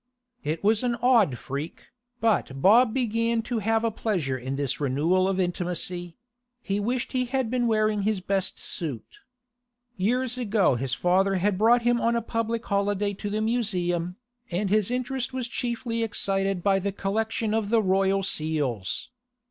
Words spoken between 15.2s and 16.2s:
was chiefly